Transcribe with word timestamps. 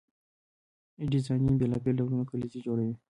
ډیزاینران 1.11 1.55
بیلابیل 1.59 1.95
ډولونه 1.99 2.23
کلیزې 2.31 2.59
جوړوي. 2.65 2.95